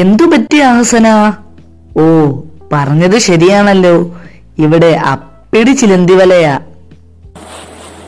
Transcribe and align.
എന്തു 0.00 0.24
പറ്റി 0.24 0.56
ആസന? 0.56 1.32
ഓ 1.98 2.32
പറഞ്ഞത് 2.72 3.18
ശരിയാണല്ലോ. 3.18 4.20
ഇവിടെ 4.58 4.86
അപ്പിടി 4.86 5.70
ചിലന്തി 5.70 6.12
വലയാ 6.12 6.54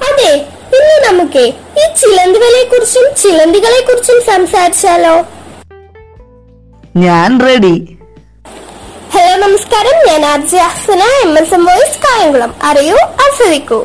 അതെ 0.06 0.46
ഇന്ന് 0.76 0.96
നമുക്ക് 1.08 1.52
ഈ 1.78 1.84
ചിലന്തികളെ 2.00 2.68
കുറിച്ചും 2.72 3.02
ചിലന്തികളെ 3.22 3.80
കുറിച്ചും 3.80 4.20
സംസാരിച്ചാലോ? 4.26 5.24
ഞാൻ 6.96 7.40
റെഡി. 7.40 7.98
ഹലോ 9.10 9.46
നമസ്കാരം. 9.46 10.06
ഞാൻ 10.08 10.24
RJ 10.24 10.56
Asana 10.56 11.02
M 11.24 11.38
S 11.38 11.54
M 11.54 11.64
voice 11.64 11.98
Kayamkulam. 11.98 12.54
അറിയൂ 12.62 12.96
ആസ്വദിക്കൂ. 12.96 13.84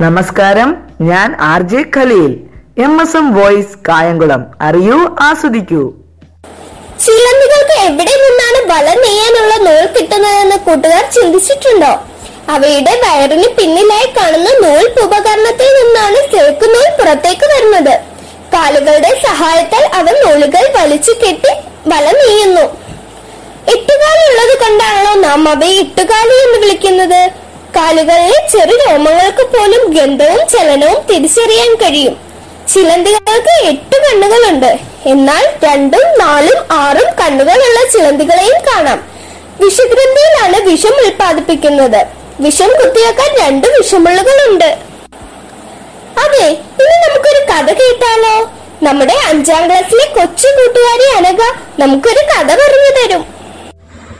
നമസ്കാരം. 0.00 0.76
ഞാൻ 1.00 1.36
R 1.40 1.62
J 1.62 1.84
Khaleel 1.96 2.40
M 2.78 3.00
S 3.00 3.16
M 3.16 3.34
voice 3.34 3.78
Kayamkulam. 3.88 4.46
അറിയൂ 4.60 5.16
ആസ്വദിക്കൂ. 5.20 5.94
ചിലന്തികൾക്ക് 7.04 7.74
എവിടെ 7.88 8.14
നിന്നാണ് 8.22 8.58
വല 8.70 8.86
നെയ്യാനുള്ള 9.02 9.54
നൂൽ 9.66 9.84
കിട്ടുന്നതെന്ന് 9.96 10.56
കൂട്ടുകാർ 10.66 11.04
ചിന്തിച്ചിട്ടുണ്ടോ? 11.16 11.92
അവയുടെ 12.54 12.92
വയറിന് 13.04 13.48
പിന്നിലായി 13.58 14.08
കാണുന്ന 14.16 14.50
നൂൽ 14.64 14.84
ഉപകരണത്തിൽ 15.04 15.68
നിന്നാണ് 15.78 16.18
സിൽക്ക് 16.32 16.66
നൂൽ 16.74 16.88
പുറത്തേക്ക് 16.98 17.46
വരുന്നത്. 17.52 17.94
കാലുകളുടെ 18.54 19.10
സഹായത്താൽ 19.26 19.84
അവ 19.98 20.06
നൂലുകൾ 20.22 20.64
വലിച്ചു 20.78 21.12
കെട്ടി 21.22 21.52
വല 21.92 22.06
നെയ്യുന്നു. 22.20 22.64
എട്ടുകാലുള്ളത് 23.74 24.54
കൊണ്ടാണല്ലോ 24.64 25.14
നാം 25.26 25.48
അവയെ 25.48 25.74
എട്ടുകാലി 25.84 26.36
എന്ന് 26.44 26.58
വിളിക്കുന്നത്? 26.58 27.20
കാലുകളിലെ 27.76 28.38
ചെറു 28.52 28.76
രോമങ്ങൾക്ക് 28.84 29.44
പോലും 29.54 29.82
ഗന്ധവും 29.96 30.40
ചലനവും 30.52 31.00
തിരിച്ചറിയാൻ 31.10 31.74
കഴിയും. 31.74 32.14
ചിലന്തികൾക്ക് 32.74 33.54
എട്ട് 33.72 33.96
കണ്ണുകളുണ്ട്. 34.04 34.87
എന്നാൽ 35.06 35.48
രണ്ടും 35.64 36.18
നാലും 36.18 36.64
ആറും 36.70 37.14
കണ്ണുകളുള്ള 37.20 37.90
ചിലന്തികളെയും 37.92 38.60
കാണാം. 38.66 39.08
വിഷഗ്രന്ഥിയിലാണ് 39.60 40.56
വിഷം 40.56 40.94
ഉൽപ്പാദിപ്പിക്കുന്നത്. 41.04 42.06
വിഷം 42.40 42.68
കുത്തിവെക്കാൻ 42.68 43.46
രണ്ട് 43.46 43.66
വിഷമുള്ളുകളുണ്ട്. 43.66 44.78
അതെ 46.24 46.48
ഇനി 46.48 47.08
നമുക്കൊരു 47.08 47.52
കഥ 47.52 47.72
കേട്ടാലോ? 47.72 48.50
നമ്മുടെ 48.82 49.14
അഞ്ചാം 49.26 49.66
ക്ലാസ്സിലെ 49.66 50.04
കൊച്ചു 50.04 50.48
കൂട്ടുകാരി 50.48 51.16
അനക 51.16 51.42
നമുക്കൊരു 51.80 52.18
കഥ 52.18 52.54
പറഞ്ഞു 52.54 53.02
തരും. 53.02 53.24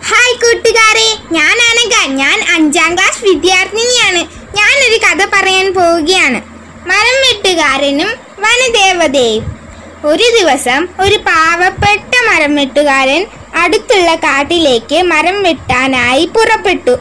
ഹായ് 0.09 0.35
കൂട്ടുകാരെ 0.35 1.17
ഞാൻ 1.33 1.57
അനഘ. 1.71 2.07
ഞാൻ 2.07 2.45
അഞ്ചാം 2.55 2.95
ക്ലാസ് 2.95 3.25
വിദ്യാർത്ഥിനിയാണ്. 3.25 4.19
ഞാൻ 4.57 4.89
ഒരു 4.89 4.97
കഥ 4.97 5.29
പറയാൻ 5.35 5.75
പോവുകയാണ്. 5.75 6.43
മരം 6.89 7.17
വെട്ടുകാരനും 7.27 8.11
വനദേവതയും. 8.39 9.58
ഒരു 10.05 10.23
ദിവസം 10.39 10.89
ഒരു 11.01 11.17
പാവപ്പെട്ട 11.17 12.13
മരം 12.29 12.55
വെട്ടുകാരൻ 12.55 13.27
അടുത്തുള്ള 13.55 14.15
കാട്ടിലേക്ക് 14.15 15.03
മരം 15.03 15.43
വെട്ടാനായി 15.43 16.27
പുറപ്പെട്ടു. 16.27 16.99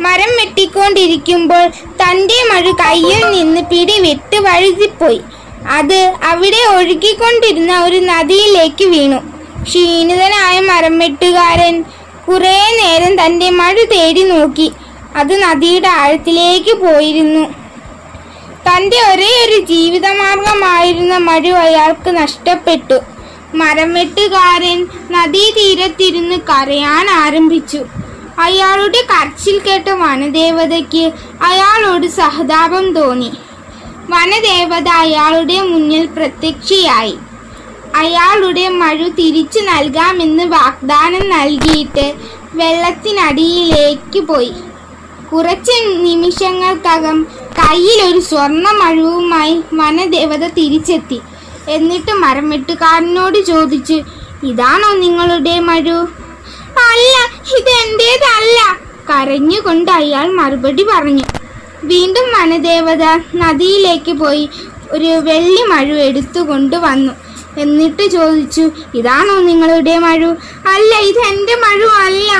മരം 0.00 0.28
വെട്ടിക്കൊണ്ടിരിക്കുമ്പോൾ 0.28 1.68
തന്റെ 1.68 2.34
മഴ 2.52 2.70
കയ്യിൽ 2.70 3.30
നിന്ന് 3.30 3.60
പിടിവിട്ട് 3.60 4.36
വഴുതിപ്പോയി. 4.36 5.20
അത് 5.68 6.14
അവിടെ 6.22 6.76
ഒഴുകിക്കൊണ്ടിരുന്ന 6.76 7.84
ഒരു 7.84 7.96
നദിയിലേക്ക് 7.96 8.84
വീണു. 8.84 9.16
ക്ഷീണിതനായ 9.62 10.60
മരം 10.60 10.98
വെട്ടുകാരൻ 10.98 11.84
കുറേ 12.28 12.58
നേരം 12.82 13.24
തന്റെ 13.24 13.50
മഴ 13.50 13.72
തേടി 13.72 14.22
നോക്കി. 14.22 14.72
അത് 15.16 15.42
നദിയുടെ 15.42 15.88
ആഴത്തിലേക്ക് 15.88 16.76
പോയിരുന്നു. 16.76 17.57
തന്റെ 18.68 18.96
ഒരേ 19.12 19.30
ഒരു 19.46 19.64
ജീവിതമാർഗമായിരുന്ന 19.64 21.16
മഴു 21.16 21.52
അയാൾക്ക് 21.52 22.10
നഷ്ടപ്പെട്ടു. 22.10 22.98
മരം 23.54 23.94
വെട്ടുകാരൻ 23.94 24.88
നദീതീരത്തിരുന്ന് 25.10 26.36
കരയാൻ 26.36 27.10
ആരംഭിച്ചു. 27.10 27.84
അയാളുടെ 28.38 29.00
കരച്ചിൽ 29.12 29.58
കേട്ട 29.58 29.88
വനദേവതയ്ക്ക് 29.88 31.12
അയാളോട് 31.42 32.06
സഹതാപം 32.06 32.92
തോന്നി. 32.92 33.30
വനദേവത 34.10 34.88
അയാളുടെ 34.88 35.62
മുന്നിൽ 35.62 36.06
പ്രത്യക്ഷയായി. 36.06 37.16
അയാളുടെ 37.96 38.68
മഴു 38.68 39.08
തിരിച്ചു 39.08 39.58
നൽകാമെന്ന് 39.58 40.44
വാഗ്ദാനം 40.44 41.28
നൽകിയിട്ട് 41.28 42.14
വെള്ളത്തിനടിയിലേക്ക് 42.54 44.20
പോയി. 44.20 44.52
കുറച്ച് 45.32 45.76
നിമിഷങ്ങൾക്കകം 45.86 47.26
കയ്യിൽ 47.58 47.98
ഒരു 48.08 48.20
സ്വർണ 48.28 48.66
മഴുവുമായി 48.80 49.54
വനദേവത 49.80 50.44
തിരിച്ചെത്തി. 50.58 51.18
എന്നിട്ട് 51.74 52.12
മരം 52.22 52.46
വെട്ടുകാരനോട് 52.52 53.38
ചോദിച്ചു 53.50 53.98
ഇതാണോ 54.50 54.90
നിങ്ങളുടെ 55.04 55.54
മഴു? 55.68 55.98
അല്ല 56.90 57.14
ഇത് 57.58 57.70
എന്റേതല്ല 57.84 58.58
കരഞ്ഞുകൊണ്ട് 59.08 59.90
അയാൾ 59.90 60.26
മറുപടി 60.40 60.84
പറഞ്ഞു. 60.90 61.26
വീണ്ടും 61.90 62.26
വനദേവത 62.36 63.04
നദിയിലേക്ക് 63.42 64.12
പോയി 64.22 64.44
ഒരു 64.94 65.10
വെള്ളി 65.28 65.62
മഴു 65.72 65.96
എടുത്തുകൊണ്ട് 66.08 66.76
വന്നു. 66.86 67.12
എന്നിട്ട് 67.62 68.04
ചോദിച്ചു 68.16 68.64
ഇതാണോ 68.98 69.36
നിങ്ങളുടെ 69.48 69.96
മഴു? 70.06 70.30
അല്ല 70.74 70.92
ഇത് 71.10 71.20
എന്റെ 71.30 71.54
മഴു 71.64 71.88
അല്ല. 72.06 72.30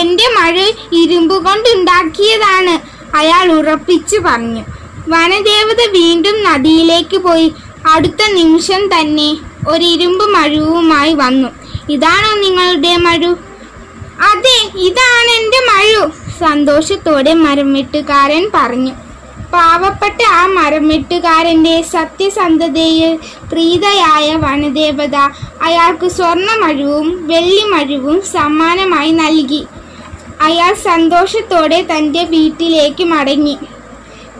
എന്റെ 0.00 0.26
മഴ 0.38 0.54
ഇരുമ്പ് 1.00 1.34
കൊണ്ടുണ്ടാക്കിയതാണ് 1.46 2.74
അയാൾ 3.14 3.52
ഉറപ്പിച്ചു 3.52 4.16
പറഞ്ഞു. 4.16 4.64
വനദേവത 5.08 5.90
വീണ്ടും 5.90 6.42
നദിയിലേക്ക് 6.42 7.16
പോയി. 7.16 7.54
അടുത്ത 7.92 8.22
നിമിഷം 8.32 8.82
തന്നെ 8.86 9.36
ഒരു 9.68 9.84
ഇരുമ്പ് 9.84 10.24
മഴുവുമായി 10.24 11.14
വന്നു. 11.14 11.48
ഇതാണോ 11.90 12.40
നിങ്ങളുടെ 12.40 12.96
മഴു? 12.96 13.36
അതെ 14.30 14.58
ഇതാണ് 14.88 15.30
എന്റെ 15.40 15.60
മഴു 15.72 16.10
സന്തോഷത്തോടെ 16.40 17.32
മരം 17.32 17.72
വെട്ടുകാരൻ 17.72 18.50
പറഞ്ഞു. 18.54 18.92
പാവപ്പെട്ട 19.52 20.22
ആ 20.30 20.46
മരം 20.46 20.88
വെട്ടുകാരന്റെ 20.88 21.82
സത്യസന്ധതയിൽ 21.82 23.18
പ്രീതയായ 23.50 24.34
വനദേവത 24.34 25.16
അയാൾക്ക് 25.62 26.06
സ്വർണമഴുവും 26.06 27.26
വെള്ളിമഴുവും 27.26 27.26
വെള്ളി 27.26 27.64
മഴുവും 27.72 28.22
സമ്മാനമായി 28.22 29.10
നൽകി. 29.10 29.66
അയാൾ 30.40 30.74
സന്തോഷത്തോടെ 30.74 31.86
തന്റെ 31.96 32.24
വീട്ടിലേക്ക് 32.24 33.04
മടങ്ങി. 33.04 33.58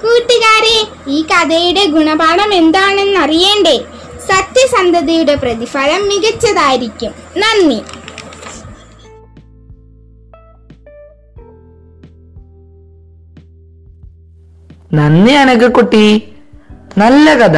കൂട്ടുകാരെ 0.02 0.86
ഈ 1.08 1.22
കഥയുടെ 1.22 1.86
ഗുണപാഠം 1.86 2.54
എന്താണെന്ന് 2.54 3.20
അറിയേണ്ടേ 3.20 3.84
സത്യസന്ധതയുടെ 4.28 5.34
പ്രതിഫലം 5.34 6.08
മികച്ചതായിരിക്കും. 6.08 7.10
നന്ദി. 7.36 7.80
നന്ദി 14.94 15.32
അനകക്കുട്ടി 15.32 16.32
നല്ല 16.98 17.34
കഥ. 17.34 17.56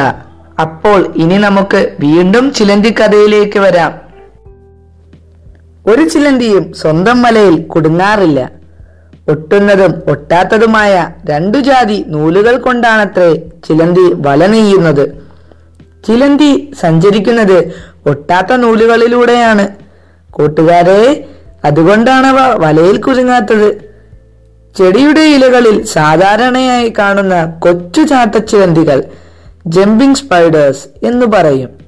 അപ്പോൾ 0.61 1.13
ഇനി 1.15 1.37
നമുക്ക് 1.37 1.97
വീണ്ടും 1.99 2.53
ചിലന്തി 2.53 2.89
കഥയിലേക്ക് 2.89 3.59
വരാം. 3.59 4.08
ഒരു 5.89 6.07
ചിലന്തിയും 6.07 6.73
സ്വന്തം 6.73 7.21
മലയിൽ 7.21 7.61
കുടുങ്ങാറില്ല. 7.61 8.51
ഒട്ടുന്നതും 9.29 10.11
ഒട്ടാത്തതുമായ 10.11 11.07
രണ്ടു 11.29 11.57
ജാതി 11.57 12.05
നൂലുകൾ 12.07 12.57
കൊണ്ടാണത്രേ 12.57 13.33
ചിലന്തി 13.35 14.13
വല 14.13 14.45
നെയ്യുന്നത്. 14.45 15.09
ചിലന്തി 16.07 16.73
സഞ്ചരിക്കുന്നത് 16.81 17.73
ഒട്ടാത്ത 18.05 18.53
നൂലുകളിലൂടെയാണ്. 18.53 19.67
കൂട്ടുകാരെ 20.31 21.25
അതുകൊണ്ടാണവ 21.65 22.55
വലയിൽ 22.55 22.97
കുരുങ്ങാത്തത്. 22.97 23.89
ചെടിയുടെ 24.77 25.21
ഇലകളിൽ 25.21 25.85
സാധാരണയായി 25.85 26.93
കാണുന്ന 26.99 27.45
കൊച്ചു 27.59 28.01
ചാട്ടച്ചിലന്തികൾ 28.01 29.03
ജമ്പിംഗ് 29.67 30.15
സ്പൈഡേഴ്സ് 30.15 31.05
എന്ന് 31.05 31.25
പറയും. 31.25 31.78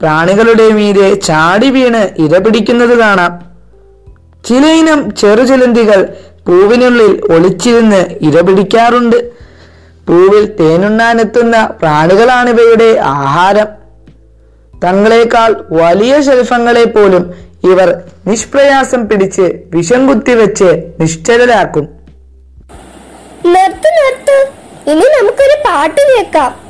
പ്രാണികളുടെ 0.00 0.68
മീതെ 0.68 1.14
ചാടി 1.14 1.70
വീണ് 1.70 2.20
ഇര 2.20 2.38
പിടിക്കുന്നത് 2.38 2.98
കാണാം. 2.98 3.32
ചിലയിനം 4.48 5.14
ചെറുചിലന്തികൾ 5.14 6.06
പൂവിനുള്ളിൽ 6.46 7.20
ഒളിച്ചിരുന്ന് 7.32 8.00
ഇര 8.20 8.40
പിടിക്കാറുണ്ട്. 8.40 9.16
പൂവിൽ 10.08 10.46
തേനുണ്ണാനെത്തുന്ന 10.60 11.68
പ്രാണികളാണിവയുടെ 11.82 13.00
ആഹാരം. 13.04 13.68
തങ്ങളെക്കാൾ 14.84 15.64
വലിയ 15.70 16.20
ശൽഫങ്ങളെ 16.20 16.84
പോലും 16.84 17.34
ഇവർ 17.64 17.88
നിഷ്പ്രയാസം 18.26 19.08
പിടിച്ച് 19.08 19.46
വിഷം 19.74 20.06
കുത്തിവെച്ച് 20.06 20.82
നിശ്ചലരാക്കും. 21.00 21.88
നിർത്തു 23.46 23.90
നിർത്തു. 23.98 24.38
ഇനി 24.90 25.06
നമുക്കൊരു 25.18 25.56
പാട്ട് 25.66 26.00
കേൾക്കാം. 26.10 26.69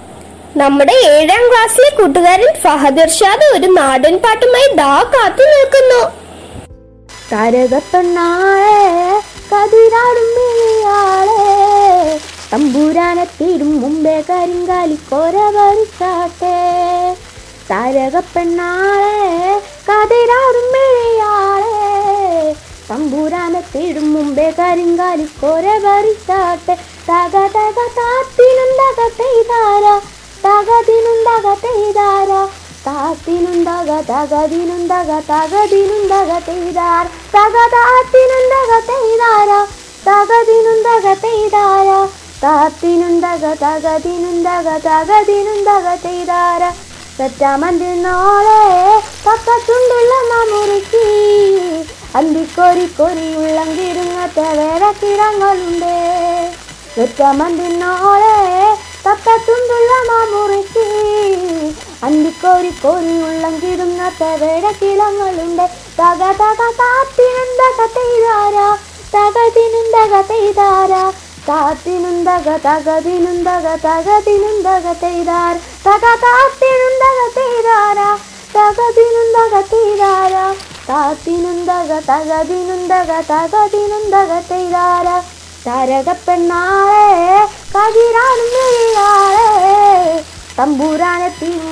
നമ്മുടെ 0.55 0.95
ഏഴാം 1.11 1.43
ക്ലാസ്സിലെ 1.51 1.91
കൂട്ടുകാരൻ 1.91 2.51
ഫഹദ് 2.63 3.03
ഇർഷാദ് 3.03 3.47
ഒരു 3.57 3.69
നാടൻ 3.77 4.15
പാട്ടുമായി 4.25 4.69
ദാ 4.77 4.95
കാത്തു 5.13 5.45
നിൽക്കുന്നു. 5.51 6.01
കരകപ്പെണ്ണാളെ 7.31 8.81
കതിരാടും 9.51 10.29
മിഴിയാളെ 10.37 11.45
തമ്പൂരാനെ 12.53 13.25
തീരും 13.35 13.71
മുമ്പേ 13.83 14.17
കരിങ്കാലി 14.29 14.97
കൊര 15.11 15.37
പറിച്ചാട്ടെ 15.57 16.57
താരകപ്പെണ്ണാളെ 17.71 19.15
കതിരാടും 19.89 20.67
മെഴിയാളെ 20.75 21.77
തമ്പൂരാനെത്തിയിടും 22.89 24.07
മുമ്പേ 24.15 24.49
കരിങ്കാലി 24.59 25.27
കൊര 25.41 25.67
വരിച്ചാട്ടെ 25.85 26.75
തക 27.09 27.35
തക 27.55 27.79
താത്തിനുണ്ടക 27.99 28.30
തകതിനുണ്ടക 31.31 31.49
തെയ്താര 31.63 32.31
താത്തിനുണ്ടക 32.87 33.91
തകതിനുണ്ടക 34.09 35.11
തകതിനുണ്ടക 35.29 36.31
തെയ്താര. 36.47 37.07
തകതാത്തിനുണ്ടക 37.35 38.73
തെയ്താര. 38.89 39.51
തകതിനുണ്ടക 40.07 41.07
തെയ്താര 41.25 41.89
താത്തിനുണ്ടക 42.43 43.45
തകതിനുണ്ടക 43.63 44.69
തകതിനുണ്ടക 44.87 45.87
തെയ്താര. 46.05 46.63
തെറ്റാമന്തിൽ 47.19 47.95
നാളെ 48.03 48.61
പക്കത്തുണ്ടുള്ള 49.27 50.33
മുറുക്കി 50.51 51.07
അന്തിക്കൊരി 52.15 52.87
കൊരി 52.99 53.29
ഉള്ളങ്കിരുങ്ങത്തെ 53.43 54.47
വേറെ 54.61 54.91
കിടങ്ങളുണ്ട് 55.01 55.97
തെറ്റാമന്തിൽ 56.97 57.73
പക്കത്തുണ്ടുള്ള 59.11 59.93
മുറുക്കി 60.33 60.85
അന്തിക്കൊരി 62.07 62.71
കൊരി 62.83 63.15
കിടുന്ന 63.63 64.03
വേറെ 64.21 64.71
കിളങ്ങളുണ്ട്. 64.81 65.65
തക 65.99 66.21
തക 66.41 66.61
താത്തിനുണ്ടക 66.81 67.81
തെയ്താര 67.97 68.57
തകതിനുണ്ടക 69.15 70.23
തെയ്താര 70.31 70.93
താത്തിനുണ്ടക 71.49 72.47
മെഴിയാളെ 88.47 89.51
തമ്പൂരാനെ 90.57 91.29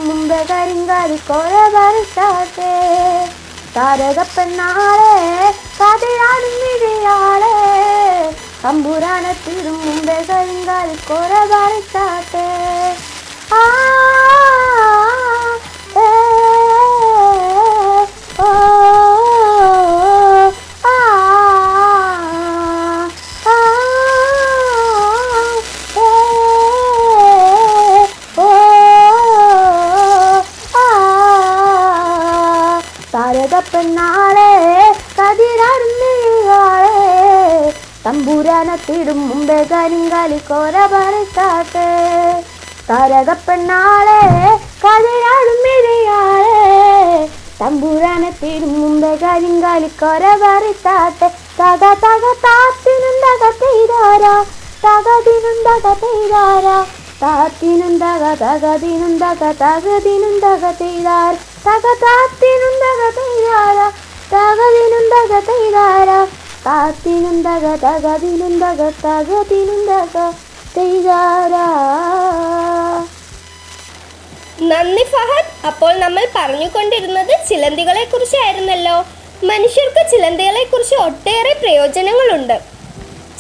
മുമ്പേ 0.07 0.39
കരിങ്കാലി 0.51 1.17
കൊല 1.27 1.55
വരച്ചാട്ടെ 1.75 2.73
താരകപ്പെണ്ണാളെ 3.75 5.17
കതിരാണും 5.81 6.55
മെഴിയാളെ 6.63 7.57
തമ്പൂരാനെ 8.63 9.35
മുമ്പേ 9.81 10.19
കരിങ്കാലി 10.31 10.97
കൊല 11.09 11.33
വരച്ചാട്ടെ 11.53 12.47
ആ 13.53 14.08
കരിങ്കാലി 40.29 40.41
കോര 40.49 40.77
പറിച്ചാട്ടെ 40.93 41.85
താരകപ്പെണ്ണാളെ 42.89 44.19
കതിരാടും 44.83 45.59
മിഴിയാളെ. 45.65 46.59
തമ്പൂരാനത്തിടും 47.61 48.73
മുമ്പേ 48.81 49.13
കരിങ്കാലി 49.23 49.89
കോര 50.01 50.25
പറിച്ചാട്ടെ 50.43 51.29
തക 51.59 51.83
തക 52.05 52.25
താത്തിനുണ്ടക 52.45 53.43
തക 53.45 53.47
തീരാരാ 53.61 54.35
തെയ്താര. 56.03 56.67
താത്തിനുണ്ടക 57.23 58.25
തകതിനുണ്ടക 58.43 59.43
തകതിനുണ്ടക 59.63 60.65
തെയ്താര. 60.81 61.35
തക 61.67 61.95
താത്തിനുണ്ടക 62.05 63.01
തെയ്താര. 63.19 63.79
തക 64.35 64.61
തെയ്താര. 65.49 66.11
താത്തിനുണ്ടക 66.67 67.67
തകതിനുണ്ടക 67.85 68.83
തകതിനുണ്ടക 69.05 70.17
തെയ്താര 70.77 71.55
നന്ദി 74.71 75.05
ഫഹദ്. 75.13 75.67
അപ്പോൾ 75.67 75.93
നമ്മൾ 75.99 76.27
പറഞ്ഞുകൊണ്ടിരുന്നത് 76.37 77.35
ചിലന്തികളെ 77.49 78.05
കുറിച്ചായിരുന്നല്ലോ 78.05 78.97
മനുഷ്യർക്ക് 79.45 80.11
ചിലന്തികളെ 80.11 80.65
കുറിച്ച് 80.65 80.95
ഒട്ടേറെ 80.95 81.53
പ്രയോജനങ്ങളുണ്ട്. 81.53 82.57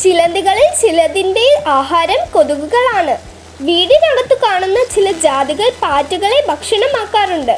ചിലന്തികളിൽ 0.02 0.68
ചിലതിന്റെ 0.80 1.46
ആഹാരം 1.66 2.20
കൊതുകുകളാണ്. 2.34 3.16
വീടിനകത്ത് 3.60 4.38
കാണുന്ന 4.42 4.78
ചില 4.94 5.12
ജാതികൾ 5.12 5.70
പാറ്റുകളെ 5.82 6.44
ഭക്ഷണമാക്കാറുണ്ട്. 6.48 7.56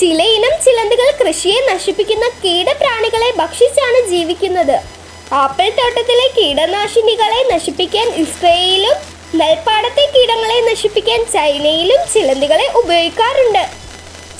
ചിലയിനം 0.00 0.54
ചിലന്തികൾ 0.64 1.08
കൃഷിയെ 1.20 1.60
നശിപ്പിക്കുന്ന 1.74 2.26
കീടപ്രാണികളെ 2.44 3.30
ഭക്ഷിച്ചാണ് 3.36 4.08
ജീവിക്കുന്നത്. 4.10 4.99
ആപ്പിൾ 5.38 5.66
തോട്ടത്തിലെ 5.78 6.24
കീടനാശിനികളെ 6.36 7.40
നശിപ്പിക്കാൻ 7.50 8.06
ഇസ്രയേലും 8.22 8.96
നെൽപ്പാടത്തെ 9.40 10.04
കീടങ്ങളെ 10.14 10.56
നശിപ്പിക്കാൻ 10.68 11.20
ചൈനയിലും 11.34 12.00
ചിലന്തികളെ 12.14 12.66
ഉപയോഗിക്കാറുണ്ട്. 12.80 13.62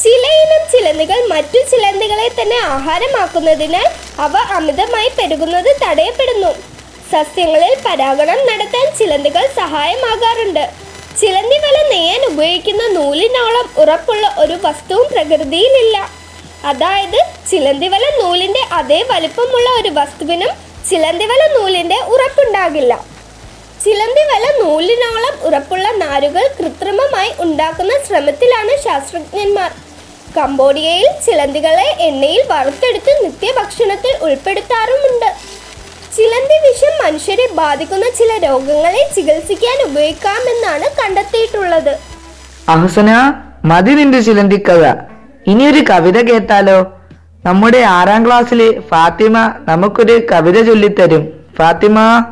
ചിലയിനം 0.05 0.63
ചിലന്തികൾ 0.73 1.19
മറ്റു 1.33 1.59
ചിലന്തികളെ 1.73 2.29
തന്നെ 2.29 2.59
ആഹാരമാക്കുന്നതിനാൽ 2.75 3.87
അവ 4.25 4.37
അമിതമായി 4.59 5.11
പെരുകുന്നത് 5.19 5.71
തടയപ്പെടുന്നു. 5.83 6.51
സസ്യങ്ങളിൽ 7.13 7.75
പരാഗണം 7.87 8.41
നടത്താൻ 8.49 8.87
ചിലന്തികൾ 9.01 9.47
സഹായമാകാറുണ്ട്. 9.61 10.65
ചിലന്തി 11.21 11.59
വല 11.65 11.77
നെയ്യാൻ 11.93 12.25
ഉപയോഗിക്കുന്ന 12.33 12.83
നൂലിനോളം 12.97 13.69
ഉറപ്പുള്ള 13.83 14.35
ഒരു 14.39 14.59
വസ്തുവും 14.65 15.07
പ്രകൃതിയിലില്ല. 15.13 15.97
അതായത് 16.65 17.21
ചിലന്തി 17.51 17.87
വല 17.87 18.05
നൂലിന്റെ 18.23 18.65
അതേ 18.81 19.01
വലുപ്പമുള്ള 19.11 19.69
ഒരു 19.81 19.89
വസ്തുവിനും 20.01 20.70
ചിലന്തി 20.89 21.27
വല 21.31 21.43
നൂലിന്റെ 21.57 21.99
ഉറപ്പുണ്ടാകില്ല. 22.15 22.93
ചിലന്തി 23.85 24.23
വല 24.31 24.45
നൂലിനോളം 24.61 25.35
ഉറപ്പുള്ള 25.47 25.87
നാരുകൾ 26.03 26.45
കൃത്രിമമായി 26.59 27.31
ഉണ്ടാക്കുന്ന 27.45 27.93
ശ്രമത്തിലാണ് 28.07 28.73
ശാസ്ത്രജ്ഞന്മാർ. 28.85 29.71
കംബോഡിയയിൽ 30.37 31.07
ചിലന്തികളെ 31.27 31.97
എണ്ണയിൽ 32.09 32.43
വറുത്തെടുത്ത് 32.51 33.13
നിത്യഭക്ഷണത്തിൽ 33.25 34.15
ഉൾപ്പെടുത്താറുമുണ്ട്. 34.27 35.31
ചിലന്തി 36.17 36.57
വിഷം 36.67 36.95
മനുഷ്യരെ 37.05 37.47
ബാധിക്കുന്ന 37.55 38.07
ചില 38.11 38.31
രോഗങ്ങളെ 38.47 39.11
ചികിത്സിക്കാൻ 39.17 39.79
ഉപയോഗിക്കാമെന്നാണ് 39.89 40.87
കണ്ടെത്തിയിട്ടുള്ളത്. 41.01 41.93
അഹസന 42.69 43.11
മതി 43.65 43.91
നിന്റെ 43.91 44.21
ചിലന്തി 44.21 44.59
കഥ 44.69 44.85
ഇനിയൊരു 45.47 45.85
കവിത 45.91 46.19
കേട്ടാലോ? 46.31 46.79
നമ്മുടെ 47.45 47.79
ആറാം 47.79 48.27
ക്ലാസ്സിലെ 48.27 48.81
ഫാത്തിമ 48.81 49.53
നമുക്കൊരു 49.69 50.23
കവിത 50.33 50.67
ചൊല്ലിത്തരും. 50.67 51.29
ഫാത്തിമ. 51.59 52.25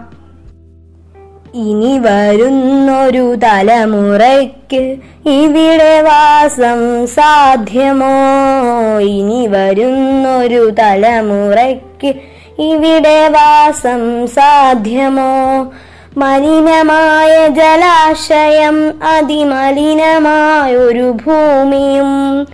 ഇനി 1.55 1.99
വരുന്നൊരു 1.99 3.35
തലമുറയ്ക്ക് 3.35 4.97
ഇവിടെ 5.29 6.01
വാസം 6.01 7.07
സാധ്യമോ? 7.07 8.99
ഇനി 8.99 9.47
വരുന്നൊരു 9.47 10.71
തലമുറയ്ക്ക് 10.71 12.15
ഇവിടെ 12.63 13.29
വാസം 13.29 14.27
സാധ്യമോ? 14.27 15.73
മലിനമായ 16.17 17.49
ജലാശയം 17.49 19.05
അതിമലിനമായൊരു 19.05 21.17
ഭൂമിയും 21.27 22.47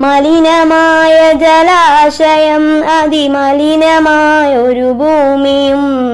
മലിനമായ 0.00 1.32
ജലാശയം 1.32 2.88
അതിമലിനമായൊരു 2.88 4.80
ഭൂമിയും 4.80 6.04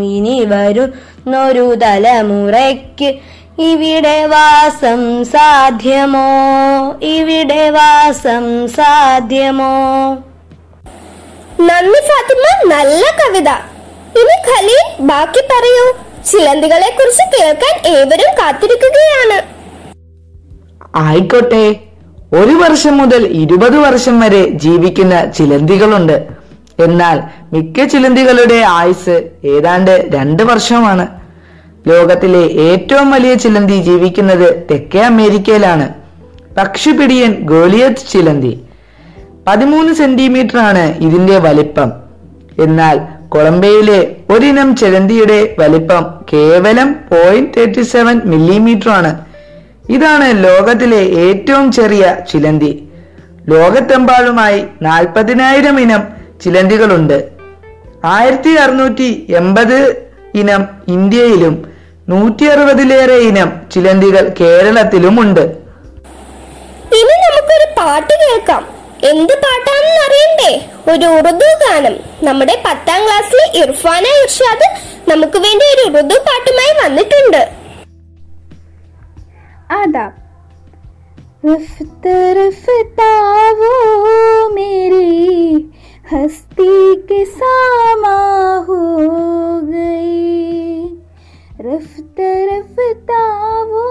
ഇനി 0.03 0.45
വരുന്നൊരു 1.27 1.75
തലമുറയ്ക്ക് 1.75 3.15
ഇവിടെ 3.63 4.27
വാസം 4.27 5.25
സാധ്യമോ? 5.25 6.29
ഇവിടെ 7.03 7.71
വാസം 7.71 8.69
സാധ്യമോ? 8.69 9.73
നന്ദി 11.61 12.01
ഫാത്തിമ 12.09 12.45
നല്ല 12.67 13.05
കവിത. 13.21 13.49
ഇനി 14.21 14.37
ഖലീൽ 14.51 14.87
ബാക്കി 15.01 15.41
പറയൂ. 15.41 15.87
ചിലന്തികളെ 16.33 16.97
കുറിച്ച് 16.99 17.25
കേൾക്കാൻ 17.37 17.97
ഏവരും 17.97 18.35
കാത്തിരിക്കുകയാണ്. 18.39 19.39
ആയിക്കോട്ടെ. 20.97 21.77
ഒരു 22.33 22.55
വർഷം 22.55 22.99
മുതൽ 22.99 23.27
ഇരുപത് 23.27 23.77
വർഷം 23.79 24.21
വരെ 24.21 24.45
ജീവിക്കുന്ന 24.49 25.33
ചിലന്തികളുണ്ട്. 25.33 26.34
എന്നാൽ 26.79 27.23
മിക്ക 27.53 27.85
ചിലന്തികളുടെ 27.85 28.55
ആയുസ് 28.55 29.31
ഏതാണ്ട് 29.45 30.09
രണ്ട് 30.15 30.43
വർഷമാണ്. 30.43 31.07
ലോകത്തിലെ 31.89 32.39
ഏറ്റവും 32.39 33.11
വലിയ 33.11 33.35
ചിലന്തി 33.35 33.73
ജീവിക്കുന്നത് 33.73 34.67
തെക്കേ 34.71 35.01
അമേരിക്കയിലാണ്. 35.01 35.95
പക്ഷിപിടിയൻ 36.57 37.33
ഗോളിയത്ത് 37.33 38.13
ചിലന്തി. 38.13 38.61
പതിമൂന്ന് 39.47 39.93
സെന്റിമീറ്റർ 39.93 40.59
ആണ് 40.59 40.99
ഇതിന്റെ 40.99 41.39
വലിപ്പം. 41.39 41.93
എന്നാൽ 42.63 43.01
കൊളംബിയയിലെ 43.29 44.17
ഒരിനം 44.31 44.77
ചിലന്തിയുടെ 44.77 45.57
വലിപ്പം 45.59 46.15
കേവലം 46.33 46.93
പോയിന്റ് 46.93 47.51
തേർട്ടി 47.57 47.83
സെവൻ 47.83 48.21
മില്ലിമീറ്റർ 48.25 48.89
ആണ് 48.89 49.25
ഇതാണ് 49.91 50.45
ലോകത്തിലെ 50.45 50.97
ഏറ്റവും 50.97 51.73
ചെറിയ 51.73 52.17
ചിലന്തി. 52.33 52.89
ലോകത്തെമ്പാടുമായി 53.49 54.65
നാൽപ്പതിനായിരം 54.83 55.81
ഇനം 55.81 56.24
ചിലന്തികളുണ്ട് 56.44 57.18
ആയിരത്തി 58.10 58.52
അറുന്നൂറ്റി 58.56 59.10
എൺപത് 59.40 59.78
ഇനം 60.36 60.62
ഇന്ത്യയിലും 60.96 61.56
നൂറ്റി 62.10 62.46
അറുപതിലേറെ 62.46 63.18
ഇനം 63.30 63.50
ചിലന്തികൾ 63.74 64.24
കേരളത്തിലുമുണ്ട് 64.40 65.42
ഇനി 67.00 67.16
നമുക്കൊരു 67.26 67.68
പാട്ട് 67.80 68.14
കേൾക്കാം 68.22 68.64
എന്ത് 69.10 69.34
പാട്ടാണെന്ന് 69.44 70.02
അറിയണ്ടേ 70.06 70.52
ഒരു 70.92 71.08
ഉറുദു 71.18 71.50
ഗാനം 71.62 71.96
നമ്മുടെ 72.24 72.56
പത്താം 72.66 73.02
ക്ലാസ്സിലെ 73.06 73.46
ഇർഫാന 73.62 74.06
ഇർഷാദ് 74.24 74.68
നമുക്ക് 75.12 75.40
വേണ്ടി 75.46 75.66
ഒരു 75.74 75.86
ഉറുദു 75.92 76.18
പാട്ടുമായി 76.28 76.74
വന്നിട്ടുണ്ട് 76.84 77.42
आदाब 79.74 80.14
रफ्त 81.46 82.06
रफ्ता 82.38 83.10
वो 83.60 83.74
मेरी 84.52 85.10
हस्ती 86.13 86.95
के 86.95 87.25
सामा 87.25 88.17
हो 88.69 88.77
गई। 89.65 90.85
रफ्त 91.61 92.21
रफ्ता 92.21 93.23
वो 93.63 93.85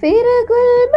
விரகுல் 0.00 0.95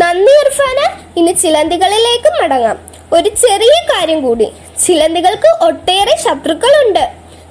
നന്ദി 0.00 0.34
ഇർഫാന 0.42 0.80
ഇനി 1.16 1.32
ചിലന്തികളിലേക്ക് 1.32 2.30
മടങ്ങാം. 2.40 2.76
ഒരു 3.12 3.28
ചെറിയ 3.28 3.74
കാര്യം 3.92 4.20
കൂടി. 4.22 4.46
ചിലന്തികൾക്ക് 4.86 5.50
ഒട്ടേറെ 5.64 6.14
ശത്രുക്കളുണ്ട്. 6.24 7.04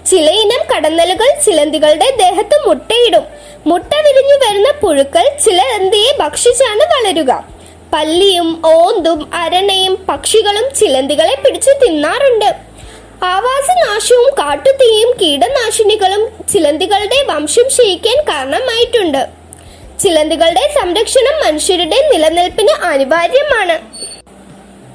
ചിലയിനം 0.09 0.61
കടന്നലുകൾ 0.71 1.29
ചിലന്തികളുടെ 1.45 2.07
ദേഹത്ത് 2.19 2.57
മുട്ടയിടും. 2.67 3.25
മുട്ട 3.67 3.91
വിരിഞ്ഞു 4.05 4.37
വരുന്ന 4.43 4.69
പുഴുക്കൾ 4.81 5.25
ചിലന്തിയെ 5.45 6.11
ഭക്ഷിച്ചാണ് 6.19 6.85
വളരുക. 6.93 7.31
പല്ലിയും 7.93 8.49
ഓന്തും 8.65 9.19
അരണയും 9.33 10.05
പക്ഷികളും 10.09 10.65
ചിലന്തികളെ 10.79 11.35
പിടിച്ചു 11.35 11.71
തിന്നാറുണ്ട്. 11.83 12.49
ആവാസനാശവും 13.25 14.29
കാട്ടുതീയും 14.39 15.11
കീടനാശിനികളും 15.21 16.23
ചിലന്തികളുടെ 16.53 17.19
വംശം 17.29 17.67
ക്ഷയിക്കാൻ 17.67 18.17
കാരണമായിട്ടുണ്ട്. 18.29 19.38
ചിലന്തികളുടെ 19.99 20.73
സംരക്ഷണം 20.81 21.47
മനുഷ്യരുടെ 21.47 22.09
നിലനിൽപ്പിന് 22.11 22.85
അനിവാര്യമാണ്. 22.85 23.79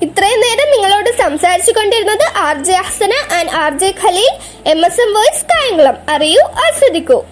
ഇത്രയും 0.04 0.40
നേരം 0.40 0.70
നിങ്ങളോട് 0.70 1.18
സംസാരിച്ചു 1.18 1.73
കൊണ്ടിരുന്നത് 1.73 2.25
R 2.37 2.64
J 2.64 2.73
Hasana 2.73 3.12
and 3.34 3.50
R 3.50 3.78
J 3.78 3.94
Khaleel 4.04 4.32
M 4.66 4.87
S 4.87 5.00
M 5.00 5.14
voice 5.14 5.44
Kayamkulam. 5.44 5.96
അറിയൂ 6.08 6.42
ആസ്വദിക്കൂ. 6.42 7.23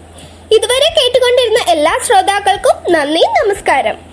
ഇതുവരെ 0.52 0.88
കേട്ടുകൊണ്ടിരുന്ന 0.98 1.58
എല്ലാ 1.68 1.98
ശ്രോതാക്കൾക്കും 2.06 2.92
നന്ദി 2.92 3.20
നമസ്കാരം. 3.20 4.11